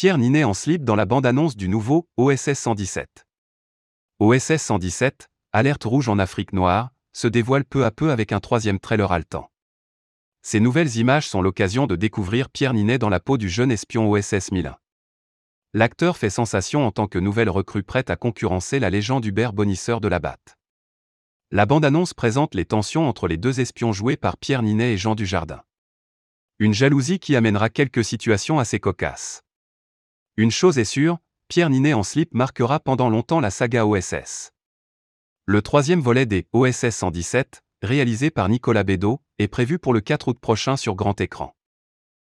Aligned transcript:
Pierre 0.00 0.16
Ninet 0.16 0.44
en 0.44 0.54
slip 0.54 0.82
dans 0.82 0.96
la 0.96 1.04
bande-annonce 1.04 1.56
du 1.56 1.68
nouveau 1.68 2.08
OSS 2.16 2.54
117. 2.54 3.26
OSS 4.18 4.56
117, 4.56 5.28
alerte 5.52 5.84
rouge 5.84 6.08
en 6.08 6.18
Afrique 6.18 6.54
noire, 6.54 6.88
se 7.12 7.28
dévoile 7.28 7.66
peu 7.66 7.84
à 7.84 7.90
peu 7.90 8.10
avec 8.10 8.32
un 8.32 8.40
troisième 8.40 8.80
trailer 8.80 9.12
haletant. 9.12 9.50
Ces 10.40 10.58
nouvelles 10.58 10.96
images 10.96 11.28
sont 11.28 11.42
l'occasion 11.42 11.86
de 11.86 11.96
découvrir 11.96 12.48
Pierre 12.48 12.72
Ninet 12.72 12.96
dans 12.96 13.10
la 13.10 13.20
peau 13.20 13.36
du 13.36 13.50
jeune 13.50 13.70
espion 13.70 14.10
OSS 14.10 14.52
1001. 14.52 14.78
L'acteur 15.74 16.16
fait 16.16 16.30
sensation 16.30 16.86
en 16.86 16.92
tant 16.92 17.06
que 17.06 17.18
nouvelle 17.18 17.50
recrue 17.50 17.82
prête 17.82 18.08
à 18.08 18.16
concurrencer 18.16 18.78
la 18.78 18.88
légende 18.88 19.26
Hubert 19.26 19.52
Bonisseur 19.52 20.00
de 20.00 20.08
la 20.08 20.18
Batte. 20.18 20.56
La 21.50 21.66
bande-annonce 21.66 22.14
présente 22.14 22.54
les 22.54 22.64
tensions 22.64 23.06
entre 23.06 23.28
les 23.28 23.36
deux 23.36 23.60
espions 23.60 23.92
joués 23.92 24.16
par 24.16 24.38
Pierre 24.38 24.62
Ninet 24.62 24.94
et 24.94 24.96
Jean 24.96 25.14
Dujardin. 25.14 25.62
Une 26.58 26.72
jalousie 26.72 27.18
qui 27.18 27.36
amènera 27.36 27.68
quelques 27.68 28.02
situations 28.02 28.58
assez 28.58 28.80
cocasses. 28.80 29.42
Une 30.40 30.50
chose 30.50 30.78
est 30.78 30.86
sûre, 30.86 31.18
Pierre 31.48 31.68
Ninet 31.68 31.92
en 31.92 32.02
slip 32.02 32.32
marquera 32.32 32.80
pendant 32.80 33.10
longtemps 33.10 33.40
la 33.40 33.50
saga 33.50 33.84
OSS. 33.84 34.52
Le 35.44 35.60
troisième 35.60 36.00
volet 36.00 36.24
des 36.24 36.46
OSS 36.54 36.88
117, 36.88 37.62
réalisé 37.82 38.30
par 38.30 38.48
Nicolas 38.48 38.82
Bédot, 38.82 39.20
est 39.38 39.48
prévu 39.48 39.78
pour 39.78 39.92
le 39.92 40.00
4 40.00 40.28
août 40.28 40.38
prochain 40.40 40.78
sur 40.78 40.94
grand 40.94 41.20
écran. 41.20 41.54